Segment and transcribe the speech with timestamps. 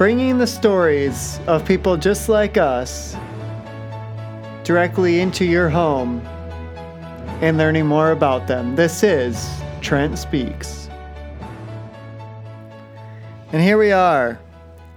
[0.00, 3.14] bringing the stories of people just like us
[4.64, 6.20] directly into your home
[7.42, 8.74] and learning more about them.
[8.74, 10.88] This is Trent Speaks.
[13.52, 14.40] And here we are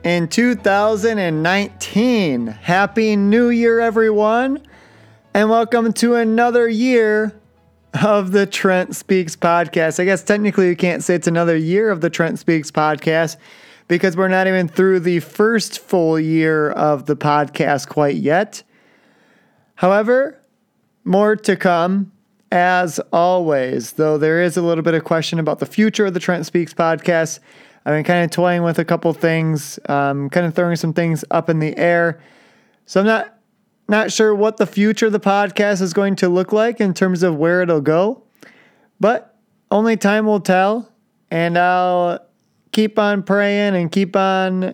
[0.06, 2.48] in 2019.
[2.48, 4.66] Happy New Year, everyone,
[5.34, 7.38] and welcome to another year
[8.02, 10.00] of the Trent Speaks podcast.
[10.00, 13.36] I guess technically you can't say it's another year of the Trent Speaks podcast
[13.98, 18.64] because we're not even through the first full year of the podcast quite yet.
[19.76, 20.42] However,
[21.04, 22.12] more to come
[22.52, 26.20] as always, though there is a little bit of question about the future of the
[26.20, 27.38] Trent Speaks podcast.
[27.86, 31.24] I've been kind of toying with a couple things, um, kind of throwing some things
[31.30, 32.20] up in the air.
[32.88, 33.38] So I'm not
[33.88, 37.22] not sure what the future of the podcast is going to look like in terms
[37.22, 38.24] of where it'll go,
[39.00, 39.38] but
[39.70, 40.90] only time will tell.
[41.30, 42.20] And I'll
[42.74, 44.74] keep on praying and keep on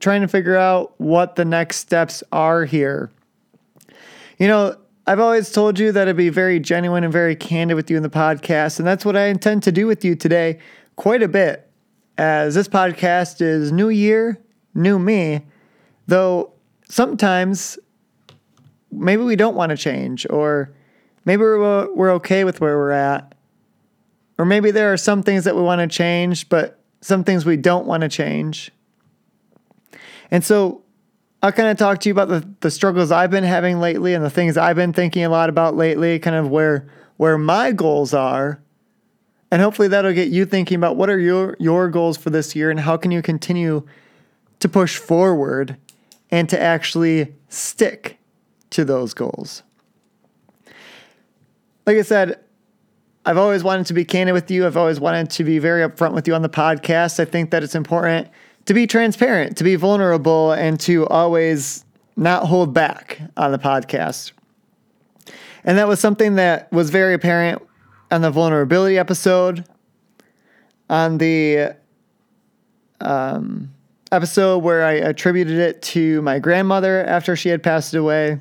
[0.00, 3.10] trying to figure out what the next steps are here.
[4.38, 7.90] You know, I've always told you that I'd be very genuine and very candid with
[7.90, 10.58] you in the podcast, and that's what I intend to do with you today
[10.96, 11.64] quite a bit.
[12.18, 14.38] As this podcast is new year,
[14.74, 15.46] new me,
[16.08, 16.52] though
[16.88, 17.78] sometimes
[18.90, 20.72] maybe we don't want to change, or
[21.24, 23.34] maybe we're, okay with where we're at,
[24.36, 27.56] or maybe there are some things that we want to change, but some things we
[27.56, 28.70] don't want to change.
[30.30, 30.82] And so
[31.42, 34.24] I'll kind of talk to you about the, the struggles I've been having lately and
[34.24, 38.14] the things I've been thinking a lot about lately, kind of where where my goals
[38.14, 38.60] are.
[39.50, 42.70] And hopefully that'll get you thinking about what are your your goals for this year
[42.70, 43.86] and how can you continue
[44.60, 45.76] to push forward
[46.30, 48.18] and to actually stick
[48.70, 49.62] to those goals.
[51.86, 52.40] Like I said,
[53.28, 54.64] I've always wanted to be candid with you.
[54.66, 57.20] I've always wanted to be very upfront with you on the podcast.
[57.20, 58.26] I think that it's important
[58.64, 61.84] to be transparent, to be vulnerable, and to always
[62.16, 64.32] not hold back on the podcast.
[65.62, 67.60] And that was something that was very apparent
[68.10, 69.62] on the vulnerability episode,
[70.88, 71.76] on the
[73.02, 73.74] um,
[74.10, 78.40] episode where I attributed it to my grandmother after she had passed away.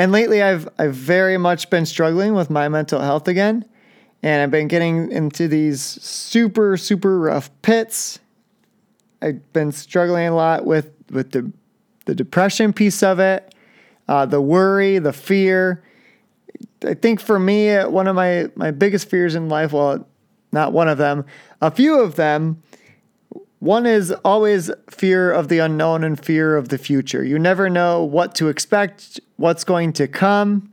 [0.00, 3.66] And lately, I've I've very much been struggling with my mental health again,
[4.22, 8.18] and I've been getting into these super super rough pits
[9.22, 11.50] I've been struggling a lot with with the
[12.06, 13.54] the depression piece of it,
[14.08, 15.84] uh, the worry, the fear.
[16.84, 20.06] I think for me, one of my my biggest fears in life, well,
[20.52, 21.24] not one of them,
[21.60, 22.62] a few of them.
[23.60, 27.22] One is always fear of the unknown and fear of the future.
[27.22, 30.72] You never know what to expect, what's going to come.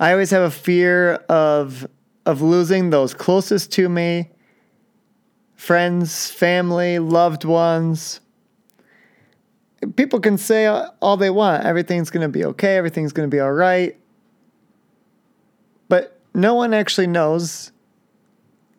[0.00, 1.86] I always have a fear of
[2.26, 4.30] of losing those closest to me
[5.54, 8.20] friends, family, loved ones.
[9.94, 11.64] People can say all they want.
[11.64, 12.76] Everything's going to be okay.
[12.76, 13.96] Everything's going to be all right.
[15.88, 17.70] But no one actually knows.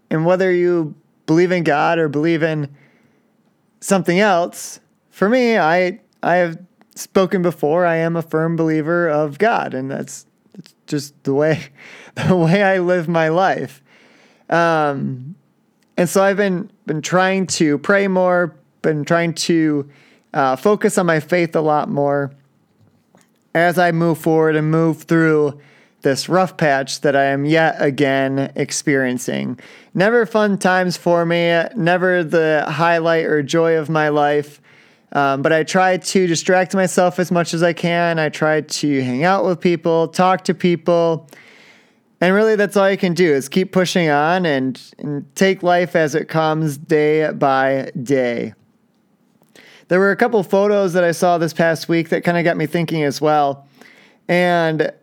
[0.10, 0.96] And whether you
[1.26, 2.76] believe in God or believe in
[3.80, 4.80] something else,
[5.10, 6.58] for me, I I have
[6.96, 7.86] spoken before.
[7.86, 10.26] I am a firm believer of God, and that's,
[10.56, 11.68] that's just the way
[12.28, 13.82] the way I live my life.
[14.50, 15.36] Um,
[15.98, 19.90] and so I've been been trying to pray more, been trying to
[20.34, 22.34] uh, focus on my faith a lot more
[23.56, 25.60] as I move forward and move through
[26.04, 29.60] this rough patch that I am yet again experiencing.
[29.94, 34.62] Never fun times for me, never the highlight or joy of my life.
[35.12, 38.20] Um, but I try to distract myself as much as I can.
[38.20, 41.28] I try to hang out with people, talk to people,
[42.24, 45.94] and really, that's all you can do is keep pushing on and, and take life
[45.94, 48.54] as it comes day by day.
[49.90, 52.56] There were a couple photos that I saw this past week that kind of got
[52.56, 53.68] me thinking as well.
[54.30, 54.94] And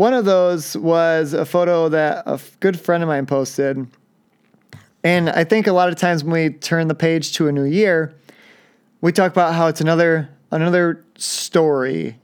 [0.00, 3.86] one of those was a photo that a good friend of mine posted.
[5.04, 7.64] And I think a lot of times when we turn the page to a new
[7.64, 8.14] year,
[9.02, 12.16] we talk about how it's another another story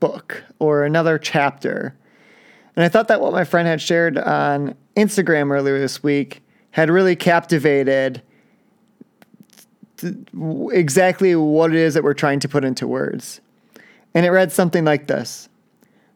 [0.00, 1.94] book or another chapter.
[2.74, 6.90] And I thought that what my friend had shared on Instagram earlier this week had
[6.90, 8.20] really captivated
[10.72, 13.40] exactly what it is that we're trying to put into words.
[14.12, 15.48] And it read something like this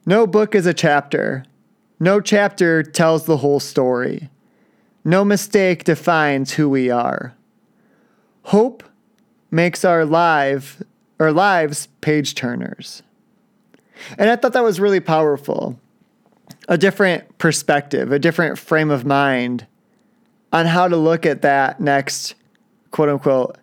[0.07, 1.45] No book is a chapter,
[1.99, 4.29] no chapter tells the whole story,
[5.05, 7.35] no mistake defines who we are.
[8.43, 8.83] Hope
[9.51, 10.83] makes our life
[11.21, 13.03] our lives page turners.
[14.19, 15.79] And I thought that was really powerful
[16.69, 19.67] a different perspective, a different frame of mind
[20.53, 22.35] on how to look at that next
[22.91, 23.59] quote unquote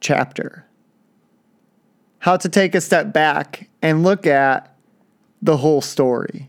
[0.00, 0.64] chapter.
[2.20, 4.69] How to take a step back and look at
[5.42, 6.48] the whole story.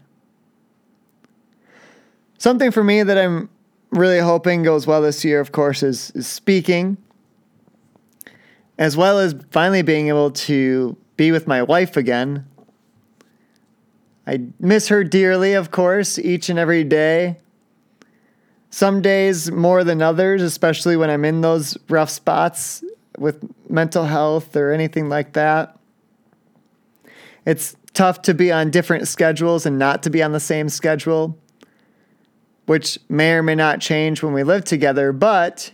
[2.38, 3.50] Something for me that I'm
[3.92, 6.98] really hoping goes well this year, of course, is, is speaking,
[8.78, 12.48] as well as finally being able to be with my wife again.
[14.26, 17.38] I miss her dearly, of course, each and every day.
[18.70, 22.84] Some days more than others, especially when I'm in those rough spots
[23.18, 25.78] with mental health or anything like that.
[27.46, 31.38] It's tough to be on different schedules and not to be on the same schedule,
[32.66, 35.72] which may or may not change when we live together, but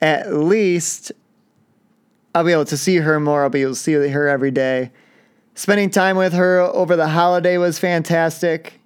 [0.00, 1.12] at least
[2.34, 3.42] I'll be able to see her more.
[3.42, 4.92] I'll be able to see her every day.
[5.54, 8.80] Spending time with her over the holiday was fantastic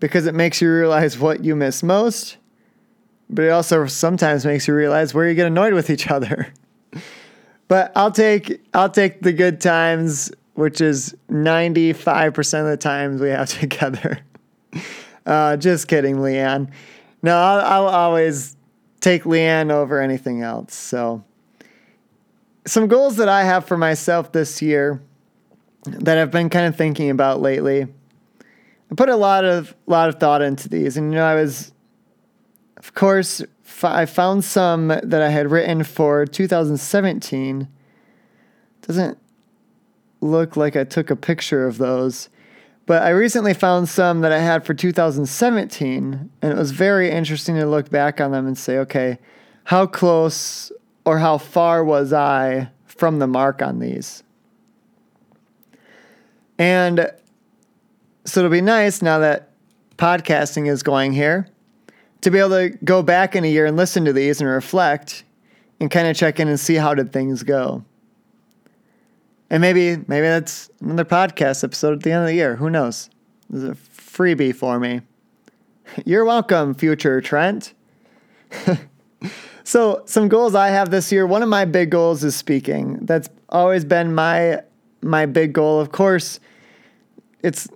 [0.00, 2.36] because it makes you realize what you miss most,
[3.30, 6.52] but it also sometimes makes you realize where you get annoyed with each other.
[7.68, 13.30] but I'll take I'll take the good times, which is 95% of the times we
[13.30, 14.20] have together.
[15.26, 16.70] Uh, just kidding, Leanne.
[17.22, 18.56] No, I'll, I'll always
[19.00, 20.74] take Leanne over anything else.
[20.74, 21.24] So
[22.66, 25.02] some goals that I have for myself this year
[25.84, 27.82] that I've been kind of thinking about lately.
[27.82, 31.72] I put a lot of lot of thought into these, and you know, I was,
[32.76, 37.68] of course, f- I found some that I had written for 2017.
[38.82, 39.18] Doesn't
[40.24, 42.28] look like I took a picture of those,
[42.86, 47.56] but I recently found some that I had for 2017, and it was very interesting
[47.56, 49.18] to look back on them and say, okay,
[49.64, 50.72] how close
[51.04, 54.22] or how far was I from the mark on these?
[56.58, 57.10] And
[58.24, 59.50] so it'll be nice now that
[59.96, 61.48] podcasting is going here
[62.22, 65.24] to be able to go back in a year and listen to these and reflect
[65.80, 67.84] and kind of check in and see how did things go.
[69.50, 72.56] And maybe maybe that's another podcast episode at the end of the year.
[72.56, 73.10] Who knows?
[73.50, 75.02] This is a freebie for me.
[76.04, 77.74] You're welcome, future Trent.
[79.64, 81.26] So, some goals I have this year.
[81.26, 82.98] One of my big goals is speaking.
[83.06, 84.60] That's always been my
[85.00, 85.80] my big goal.
[85.80, 86.38] Of course,
[87.42, 87.66] it's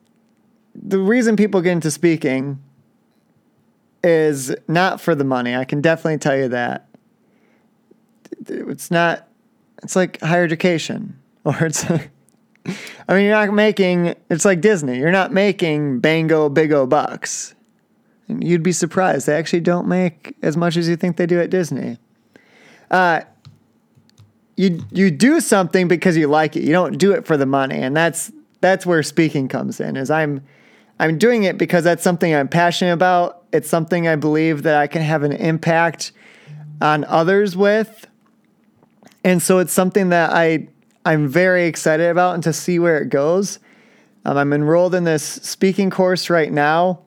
[0.74, 2.62] the reason people get into speaking
[4.04, 5.56] is not for the money.
[5.56, 6.88] I can definitely tell you that.
[8.46, 9.26] It's not
[9.82, 11.17] it's like higher education
[11.60, 11.84] or it's
[13.08, 14.98] I mean, you're not making it's like Disney.
[14.98, 17.54] You're not making bango big o bucks.
[18.28, 19.26] You'd be surprised.
[19.26, 21.96] They actually don't make as much as you think they do at Disney.
[22.90, 23.22] Uh,
[24.56, 26.62] you you do something because you like it.
[26.62, 28.30] You don't do it for the money, and that's
[28.60, 29.96] that's where speaking comes in.
[29.96, 30.42] Is I'm
[31.00, 33.44] I'm doing it because that's something I'm passionate about.
[33.52, 36.12] It's something I believe that I can have an impact
[36.82, 38.06] on others with,
[39.24, 40.68] and so it's something that I
[41.08, 43.60] I'm very excited about and to see where it goes.
[44.26, 47.00] Um, I'm enrolled in this speaking course right now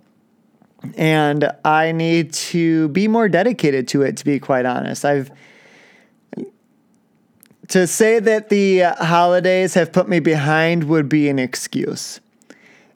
[0.97, 5.05] and I need to be more dedicated to it to be quite honest.
[5.05, 5.29] I've
[7.67, 12.19] to say that the holidays have put me behind would be an excuse.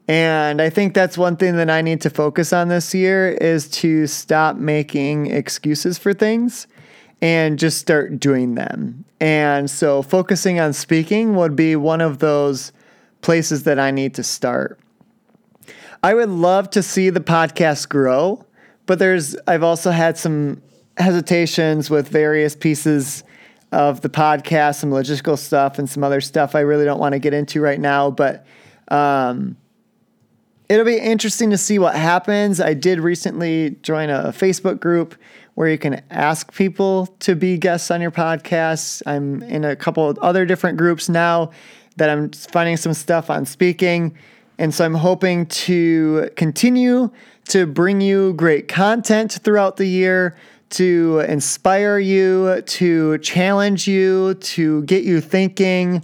[0.08, 3.70] And I think that's one thing that I need to focus on this year is
[3.70, 6.66] to stop making excuses for things
[7.22, 9.06] and just start doing them.
[9.20, 12.72] And so focusing on speaking would be one of those
[13.22, 14.80] places that I need to start.
[16.04, 18.46] I would love to see the podcast grow,
[18.86, 20.62] but there's I've also had some
[20.98, 23.24] hesitations with various pieces
[23.72, 27.20] of the podcast, some logistical stuff and some other stuff I really don't want to
[27.20, 28.46] get into right now, but
[28.90, 29.58] um,
[30.70, 32.62] it'll be interesting to see what happens.
[32.62, 35.16] I did recently join a Facebook group
[35.56, 39.02] where you can ask people to be guests on your podcast.
[39.06, 41.52] I'm in a couple of other different groups now
[41.96, 44.18] that I'm finding some stuff on speaking.
[44.58, 47.10] And so I'm hoping to continue
[47.50, 50.36] to bring you great content throughout the year,
[50.72, 56.04] to inspire you, to challenge you, to get you thinking,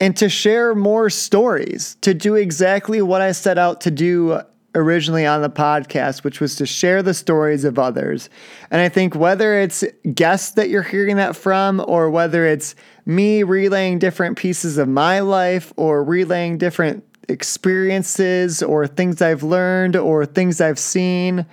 [0.00, 4.40] and to share more stories, to do exactly what I set out to do
[4.74, 8.28] originally on the podcast, which was to share the stories of others.
[8.70, 9.84] And I think whether it's
[10.14, 12.74] guests that you're hearing that from, or whether it's
[13.06, 19.96] me relaying different pieces of my life, or relaying different experiences or things I've learned
[19.96, 21.46] or things I've seen.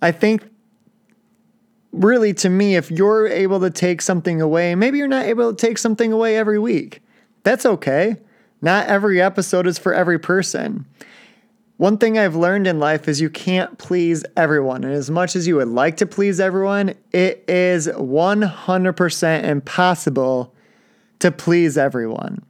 [0.00, 0.42] I think
[1.92, 5.66] really to me, if you're able to take something away, maybe you're not able to
[5.66, 7.02] take something away every week.
[7.42, 8.16] That's okay.
[8.62, 10.86] Not every episode is for every person.
[11.84, 14.84] One thing I've learned in life is you can't please everyone.
[14.84, 20.54] And as much as you would like to please everyone, it is 100% impossible
[21.18, 22.42] to please everyone.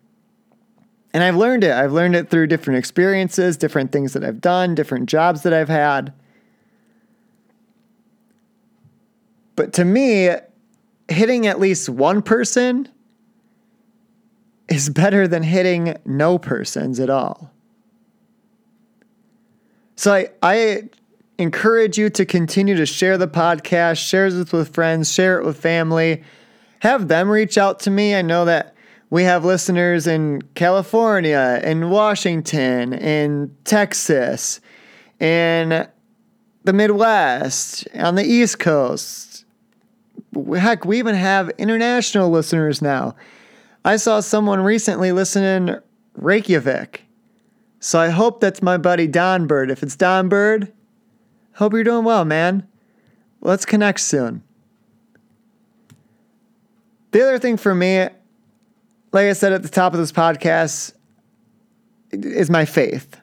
[1.13, 1.73] And I've learned it.
[1.73, 5.69] I've learned it through different experiences, different things that I've done, different jobs that I've
[5.69, 6.13] had.
[9.57, 10.31] But to me,
[11.09, 12.89] hitting at least one person
[14.69, 17.51] is better than hitting no persons at all.
[19.97, 20.83] So I, I
[21.39, 25.59] encourage you to continue to share the podcast, share this with friends, share it with
[25.59, 26.23] family,
[26.81, 28.15] have them reach out to me.
[28.15, 28.75] I know that
[29.11, 34.61] we have listeners in California, in Washington, in Texas,
[35.21, 35.87] in
[36.65, 39.45] the Midwest, on the East Coast.
[40.57, 43.15] Heck, we even have international listeners now.
[43.85, 45.81] I saw someone recently listen in
[46.17, 47.04] Reykjavik.
[47.85, 49.71] So I hope that's my buddy Don Bird.
[49.71, 50.73] If it's Don Bird,
[51.57, 52.67] hope you're doing well, man.
[53.43, 54.43] Let's connect soon.
[57.11, 58.09] The other thing for me,
[59.13, 60.95] like I said at the top of this podcast,
[62.11, 63.21] is my faith.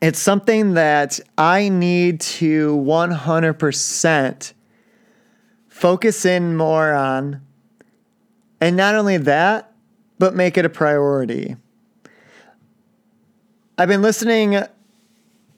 [0.00, 4.52] It's something that I need to 100%
[5.68, 7.42] focus in more on.
[8.62, 9.74] And not only that,
[10.18, 11.56] but make it a priority.
[13.80, 14.60] I've been listening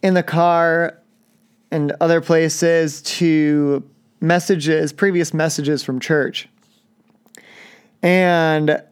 [0.02, 0.98] in the car
[1.70, 3.82] and other places to
[4.20, 6.46] messages, previous messages from church.
[8.02, 8.82] And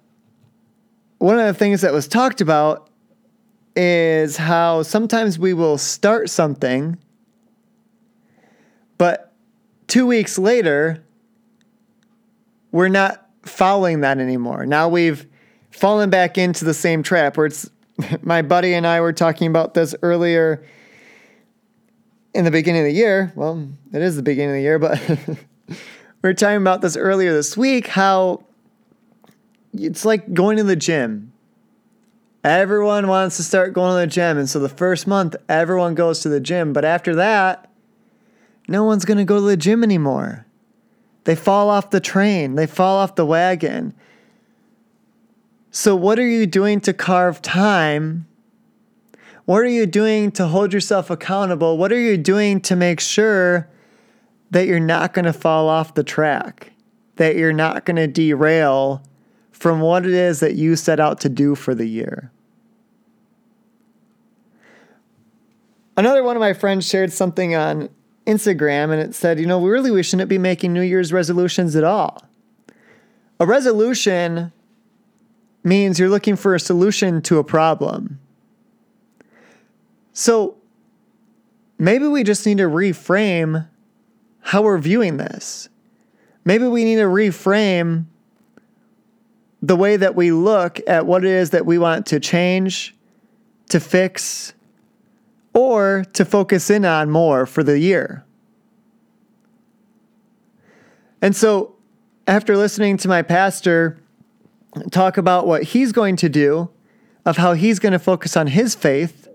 [1.19, 2.89] one of the things that was talked about
[3.77, 6.97] is how sometimes we will start something,
[8.97, 9.35] but
[9.89, 11.05] two weeks later,
[12.73, 14.65] we're not following that anymore.
[14.65, 15.27] Now we've
[15.71, 17.69] fallen back into the same trap where it's
[18.23, 20.65] my buddy and I were talking about this earlier
[22.35, 23.33] in the beginning of the year.
[23.35, 25.01] Well, it is the beginning of the year, but
[25.69, 25.77] we
[26.23, 28.45] were talking about this earlier this week how
[29.73, 31.33] it's like going to the gym.
[32.45, 34.39] Everyone wants to start going to the gym.
[34.39, 36.73] And so the first month, everyone goes to the gym.
[36.73, 37.71] But after that,
[38.69, 40.47] no one's going to go to the gym anymore.
[41.25, 43.93] They fall off the train, they fall off the wagon.
[45.71, 48.27] So, what are you doing to carve time?
[49.45, 51.79] What are you doing to hold yourself accountable?
[51.79, 53.69] What are you doing to make sure
[54.51, 56.73] that you're not going to fall off the track?
[57.17, 59.03] That you're not going to derail
[59.51, 62.31] from what it is that you set out to do for the year?
[65.97, 67.89] Another one of my friends shared something on
[68.27, 71.85] Instagram and it said, you know, really, we shouldn't be making New Year's resolutions at
[71.85, 72.23] all.
[73.41, 74.53] A resolution
[75.69, 78.19] means you're looking for a solution to a problem.
[80.13, 80.57] So
[81.79, 83.69] maybe we just need to reframe
[84.41, 85.69] how we're viewing this.
[86.45, 88.07] Maybe we need to reframe
[89.61, 92.97] the way that we look at what it is that we want to change,
[93.69, 94.55] to fix,
[95.53, 98.25] or to focus in on more for the year.
[101.21, 101.75] And so,
[102.27, 103.99] after listening to my pastor
[104.91, 106.71] talk about what he's going to do,
[107.25, 109.29] of how he's going to focus on his faith,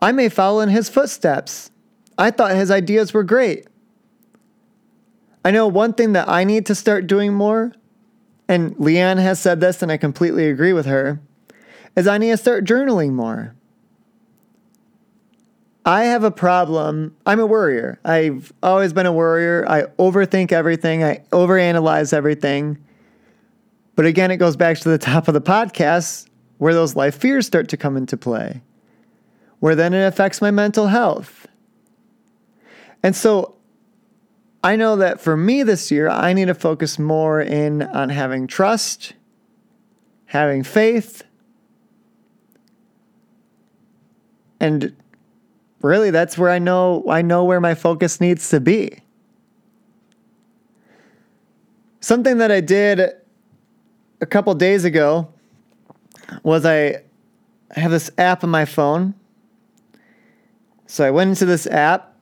[0.00, 1.70] I may follow in his footsteps.
[2.16, 3.66] I thought his ideas were great.
[5.44, 7.72] I know one thing that I need to start doing more,
[8.48, 11.20] and Leanne has said this, and I completely agree with her,
[11.96, 13.54] is I need to start journaling more.
[15.84, 17.16] I have a problem.
[17.24, 17.98] I'm a worrier.
[18.04, 19.66] I've always been a worrier.
[19.66, 22.78] I overthink everything, I overanalyze everything.
[24.00, 26.26] But again, it goes back to the top of the podcast
[26.56, 28.62] where those life fears start to come into play,
[29.58, 31.46] where then it affects my mental health.
[33.02, 33.56] And so
[34.64, 38.46] I know that for me this year, I need to focus more in on having
[38.46, 39.12] trust,
[40.24, 41.22] having faith,
[44.60, 44.96] and
[45.82, 49.00] really that's where I know I know where my focus needs to be.
[52.00, 53.19] Something that I did
[54.20, 55.32] a couple days ago
[56.42, 57.02] was I
[57.72, 59.14] have this app on my phone.
[60.86, 62.16] So I went into this app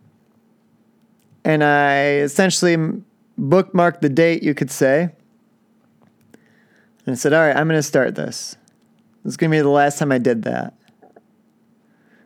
[1.44, 2.76] and I essentially
[3.38, 5.10] bookmarked the date, you could say.
[7.06, 8.56] And I said, all right, I'm going to start this.
[9.24, 10.74] This is going to be the last time I did that.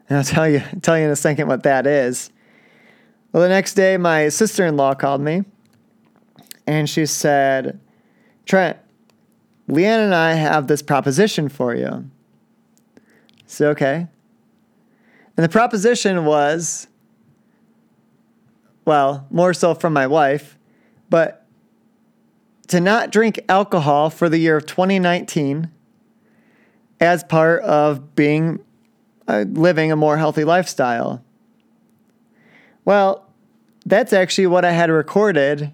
[0.09, 2.31] And I'll tell you, tell you in a second what that is.
[3.33, 5.45] Well, the next day, my sister in law called me
[6.67, 7.81] and she said,
[8.45, 8.77] Trent,
[9.73, 12.11] Leanne and I have this proposition for you.
[13.47, 14.07] So, okay.
[15.35, 16.89] And the proposition was,
[18.85, 20.59] well, more so from my wife,
[21.09, 21.47] but
[22.69, 25.71] to not drink alcohol for the year of 2019
[27.01, 28.63] as part of being
[29.27, 31.25] uh, living a more healthy lifestyle.
[32.85, 33.27] Well,
[33.87, 35.73] that's actually what I had recorded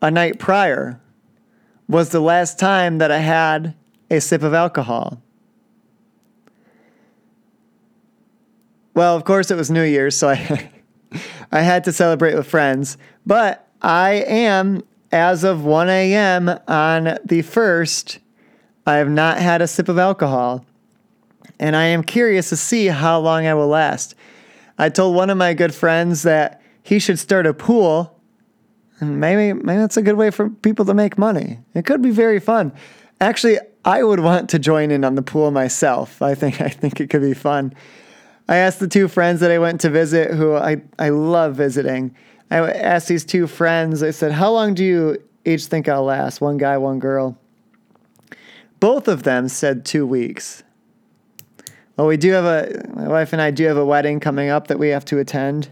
[0.00, 1.00] a night prior
[1.88, 3.74] was the last time that I had
[4.10, 5.20] a sip of alcohol.
[8.94, 10.70] Well, of course, it was New Year's, so I,
[11.52, 12.96] I had to celebrate with friends.
[13.26, 16.48] But I am, as of 1 a.m.
[16.66, 18.18] on the 1st,
[18.86, 20.64] I have not had a sip of alcohol.
[21.58, 24.14] And I am curious to see how long I will last.
[24.78, 28.15] I told one of my good friends that he should start a pool.
[29.00, 31.58] And maybe, maybe that's a good way for people to make money.
[31.74, 32.72] It could be very fun.
[33.20, 36.20] Actually, I would want to join in on the pool myself.
[36.22, 37.74] I think I think it could be fun.
[38.48, 42.14] I asked the two friends that I went to visit, who I, I love visiting.
[42.50, 46.40] I asked these two friends, I said, How long do you each think I'll last?
[46.40, 47.36] One guy, one girl.
[48.78, 50.62] Both of them said two weeks.
[51.96, 54.68] Well, we do have a, my wife and I do have a wedding coming up
[54.68, 55.70] that we have to attend.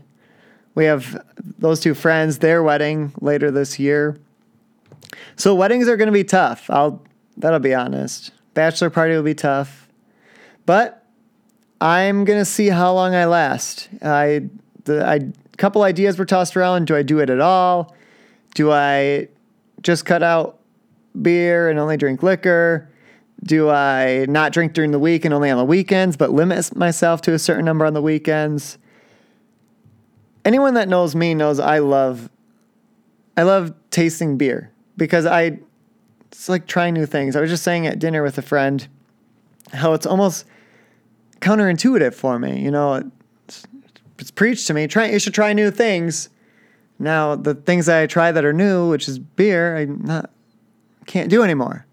[0.75, 1.25] We have
[1.59, 4.19] those two friends, their wedding later this year.
[5.37, 6.69] So weddings are going to be tough.
[6.69, 7.03] I'll,
[7.37, 8.33] that'll be honest.
[8.55, 9.89] Bachelor party will be tough.
[10.67, 11.05] But
[11.81, 13.89] I'm gonna see how long I last.
[14.03, 14.49] I
[14.85, 16.87] the I couple ideas were tossed around.
[16.87, 17.95] Do I do it at all?
[18.55, 19.29] Do I
[19.83, 20.61] just cut out
[21.21, 22.89] beer and only drink liquor?
[23.43, 27.21] Do I not drink during the week and only on the weekends, but limit myself
[27.23, 28.79] to a certain number on the weekends?
[30.45, 32.29] Anyone that knows me knows I love
[33.37, 35.59] I love tasting beer because I
[36.31, 37.37] it's like trying new things.
[37.37, 38.87] I was just saying at dinner with a friend
[39.73, 40.45] how it's almost
[41.41, 42.61] counterintuitive for me.
[42.61, 43.11] You know,
[43.47, 43.65] it's,
[44.19, 44.87] it's preached to me.
[44.87, 46.29] Try you should try new things.
[46.99, 50.31] Now the things that I try that are new, which is beer, I not
[51.07, 51.87] can't do anymore.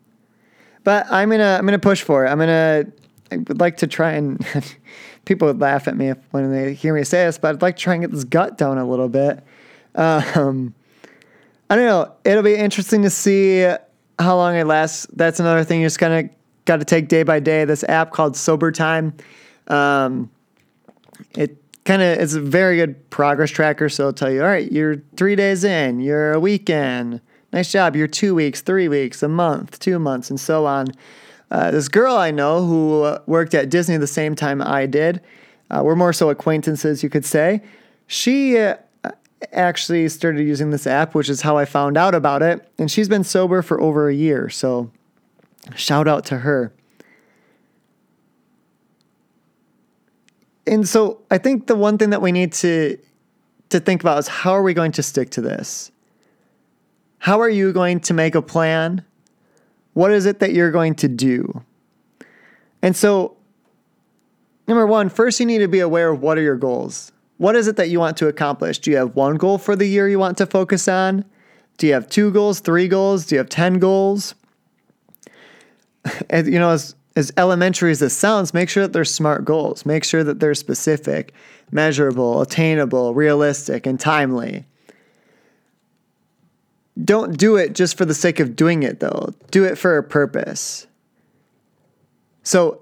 [0.84, 2.30] But I'm gonna I'm gonna push for it.
[2.30, 2.86] I'm gonna
[3.32, 4.46] I would like to try and
[5.26, 7.82] people would laugh at me when they hear me say this, but I'd like to
[7.82, 9.44] try and get this gut down a little bit.
[9.96, 10.74] Um,
[11.70, 12.14] I don't know.
[12.24, 13.62] It'll be interesting to see
[14.20, 15.08] how long it lasts.
[15.14, 15.82] That's another thing.
[15.82, 17.66] You just kind of got to take day by day.
[17.66, 19.14] This app called Sober Time
[19.68, 20.30] um,
[21.32, 23.90] it kind of it's a very good progress tracker.
[23.90, 27.22] So it'll tell you, all right, you're three days in, you're a weekend.
[27.54, 27.96] Nice job.
[27.96, 30.88] You're two weeks, three weeks, a month, two months, and so on.
[31.52, 35.22] Uh, this girl I know who worked at Disney the same time I did,
[35.70, 37.62] uh, we're more so acquaintances, you could say.
[38.08, 38.76] She uh,
[39.52, 42.68] actually started using this app, which is how I found out about it.
[42.78, 44.50] And she's been sober for over a year.
[44.50, 44.92] So
[45.76, 46.74] shout out to her.
[50.68, 52.98] and so I think the one thing that we need to
[53.70, 55.92] to think about is how are we going to stick to this?
[57.20, 59.06] How are you going to make a plan?
[59.94, 61.64] What is it that you're going to do?
[62.82, 63.38] And so
[64.68, 67.12] number one, first you need to be aware of what are your goals?
[67.38, 68.80] What is it that you want to accomplish?
[68.80, 71.26] Do you have one goal for the year you want to focus on?
[71.78, 73.26] Do you have two goals, three goals?
[73.26, 74.36] Do you have 10 goals?
[76.32, 79.86] And, you know, as as elementary as this sounds, make sure that they're smart goals.
[79.86, 81.34] Make sure that they're specific,
[81.72, 84.66] measurable, attainable, realistic, and timely.
[87.04, 89.34] Don't do it just for the sake of doing it, though.
[89.50, 90.88] Do it for a purpose.
[92.44, 92.82] So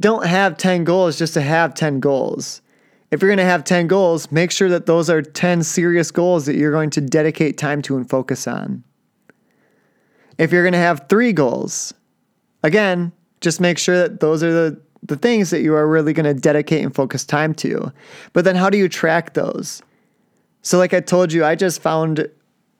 [0.00, 2.60] don't have 10 goals just to have 10 goals.
[3.10, 6.46] If you're going to have 10 goals, make sure that those are 10 serious goals
[6.46, 8.84] that you're going to dedicate time to and focus on.
[10.38, 11.92] If you're going to have three goals,
[12.62, 16.24] again, just make sure that those are the, the things that you are really going
[16.24, 17.92] to dedicate and focus time to.
[18.32, 19.82] But then how do you track those?
[20.62, 22.30] So, like I told you, I just found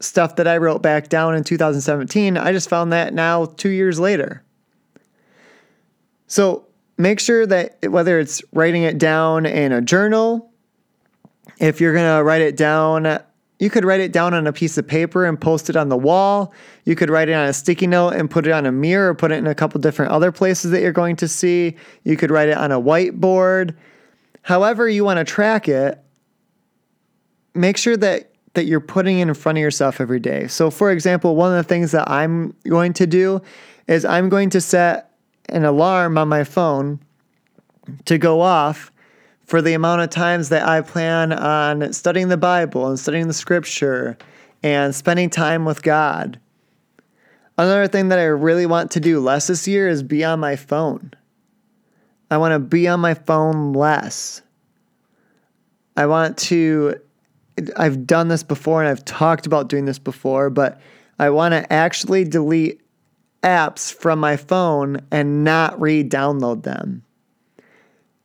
[0.03, 2.37] stuff that I wrote back down in 2017.
[2.37, 4.43] I just found that now two years later.
[6.27, 6.67] So,
[6.99, 10.51] make sure that whether it's writing it down in a journal,
[11.59, 13.21] if you're going to write it down
[13.63, 15.97] you could write it down on a piece of paper and post it on the
[15.97, 16.53] wall.
[16.85, 19.15] You could write it on a sticky note and put it on a mirror or
[19.15, 21.77] put it in a couple different other places that you're going to see.
[22.03, 23.77] You could write it on a whiteboard.
[24.43, 26.03] However, you want to track it,
[27.55, 30.47] make sure that that you're putting in front of yourself every day.
[30.47, 33.41] So, for example, one of the things that I'm going to do
[33.89, 35.11] is I'm going to set
[35.49, 37.01] an alarm on my phone
[38.05, 38.93] to go off
[39.45, 43.35] for the amount of times that I plan on studying the Bible and studying the
[43.35, 44.17] scripture
[44.63, 46.39] and spending time with God.
[47.59, 50.57] Another thing that I really want to do less this year is be on my
[50.57, 51.13] phone.
[52.31, 54.41] I want to be on my phone less.
[55.97, 56.99] I want to,
[57.77, 60.81] I've done this before and I've talked about doing this before, but
[61.19, 62.81] I want to actually delete
[63.43, 67.03] apps from my phone and not re download them.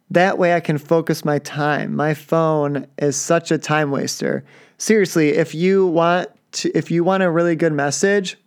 [0.09, 1.95] That way I can focus my time.
[1.95, 4.45] My phone is such a time waster.
[4.77, 8.37] Seriously, if you want to, if you want a really good message,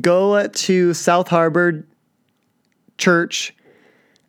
[0.00, 1.86] go to South Harbor
[2.96, 3.54] Church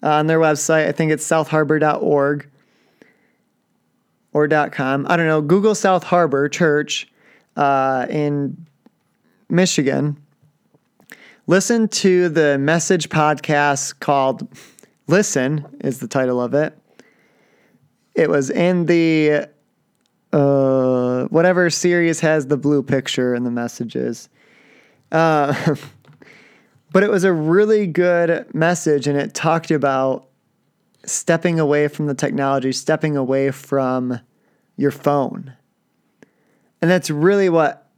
[0.04, 0.88] on their website.
[0.88, 2.50] I think it's southharbor.org
[4.36, 5.08] or .com.
[5.08, 5.42] I don't know.
[5.42, 7.08] Google South Harbor Church
[7.56, 8.68] uh, in
[9.48, 10.18] Michigan.
[11.48, 14.46] Listen to the message podcast called
[15.08, 16.78] Listen is the title of it.
[18.14, 19.48] It was in the
[20.34, 24.28] uh, whatever series has the blue picture and the messages.
[25.14, 25.76] Uh,
[26.92, 30.25] but it was a really good message, and it talked about
[31.06, 34.20] stepping away from the technology, stepping away from
[34.78, 35.54] your phone.
[36.82, 37.90] And that's really what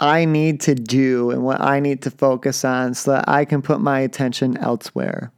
[0.00, 3.60] I need to do and what I need to focus on so that I can
[3.60, 5.32] put my attention elsewhere.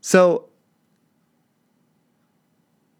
[0.00, 0.48] So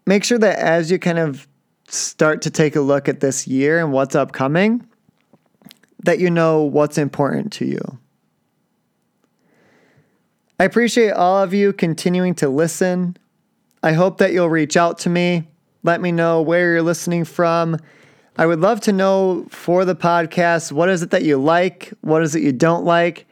[0.05, 1.47] make sure that as you kind of
[1.87, 4.87] start to take a look at this year and what's upcoming,
[6.03, 7.99] that you know what's important to you.
[10.61, 13.17] I appreciate all of you continuing to listen.
[13.81, 15.47] I hope that you'll reach out to me.
[15.81, 17.77] Let me know where you're listening from.
[18.37, 22.21] I would love to know for the podcast what is it that you like, what
[22.21, 23.25] is it you don't like,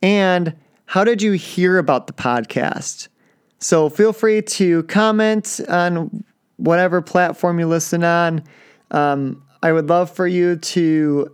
[0.00, 3.08] and how did you hear about the podcast?
[3.58, 6.24] So feel free to comment on
[6.56, 8.42] whatever platform you listen on.
[8.90, 11.30] Um, I would love for you to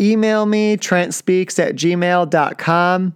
[0.00, 3.14] email me, trentspeaks at gmail.com.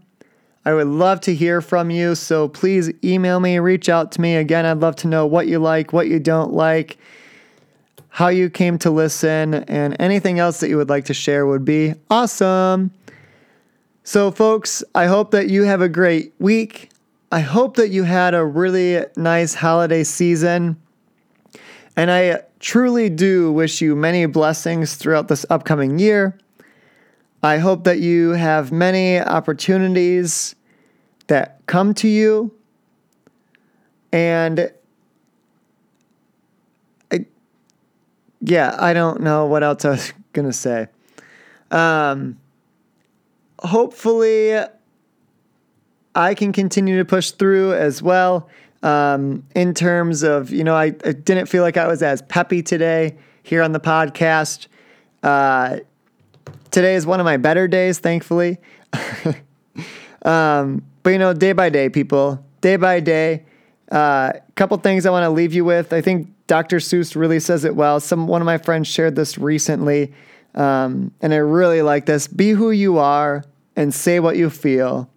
[0.64, 2.14] I would love to hear from you.
[2.14, 4.36] So please email me, reach out to me.
[4.36, 6.96] Again, I'd love to know what you like, what you don't like,
[8.08, 11.64] how you came to listen, and anything else that you would like to share would
[11.64, 12.92] be awesome.
[14.04, 16.90] So, folks, I hope that you have a great week.
[17.32, 20.76] I hope that you had a really nice holiday season.
[21.96, 26.38] And I truly do wish you many blessings throughout this upcoming year.
[27.44, 30.56] I hope that you have many opportunities
[31.26, 32.54] that come to you.
[34.10, 34.72] And
[37.12, 37.26] I,
[38.40, 40.86] yeah, I don't know what else I was going to say.
[41.70, 42.40] Um,
[43.58, 44.58] hopefully,
[46.14, 48.48] I can continue to push through as well.
[48.82, 52.62] Um, in terms of, you know, I, I, didn't feel like I was as peppy
[52.62, 54.66] today here on the podcast.
[55.22, 55.80] Uh,
[56.74, 58.58] today is one of my better days, thankfully.
[60.22, 63.44] um, but, you know, day by day, people, day by day.
[63.92, 65.92] A uh, couple things I want to leave you with.
[65.92, 66.78] I think Dr.
[66.78, 68.00] Seuss really says it well.
[68.00, 70.12] Some one of my friends shared this recently,
[70.56, 72.26] um, and I really like this.
[72.26, 73.44] Be who you are
[73.76, 75.08] and say what you feel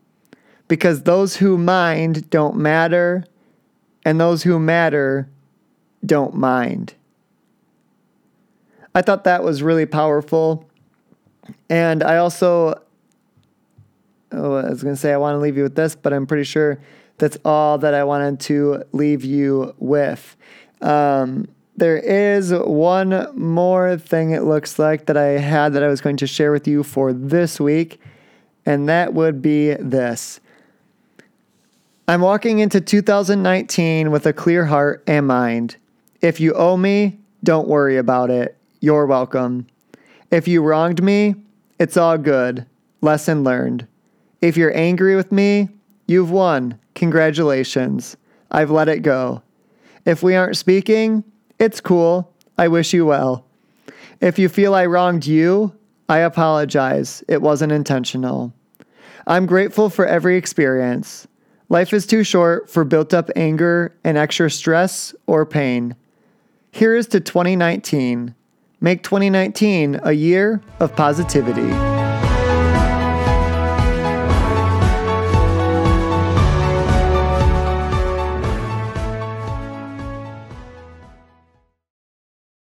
[0.67, 3.24] because those who mind don't matter,
[4.06, 5.28] and those who matter
[6.06, 6.93] don't mind.
[8.93, 10.66] I thought that was really powerful.
[11.70, 12.82] And I also,
[14.32, 16.26] oh, I was going to say I want to leave you with this, but I'm
[16.28, 16.80] pretty sure
[17.18, 20.36] that's all that I wanted to leave you with.
[20.82, 26.02] Um, there is one more thing it looks like that I had that I was
[26.02, 28.00] going to share with you for this week,
[28.66, 30.40] and that would be this.
[32.08, 35.76] I'm walking into 2019 with a clear heart and mind.
[36.22, 38.58] If you owe me, don't worry about it.
[38.80, 39.68] You're welcome.
[40.30, 41.36] If you wronged me,
[41.80, 42.66] it's all good.
[43.02, 43.88] Lesson learned.
[44.42, 45.70] If you're angry with me,
[46.08, 46.78] you've won.
[46.96, 48.18] Congratulations.
[48.52, 49.42] I've let it go.
[50.06, 51.24] If we aren't speaking,
[51.60, 52.34] it's cool.
[52.58, 53.46] I wish you well.
[54.20, 55.74] If you feel I wronged you,
[56.10, 57.24] I apologize.
[57.28, 58.54] It wasn't intentional.
[59.28, 61.28] I'm grateful for every experience.
[61.70, 65.96] Life is too short for built up anger and extra stress or pain.
[66.72, 68.34] Here is to 2019.
[68.80, 71.97] Make 2019 a year of positivity.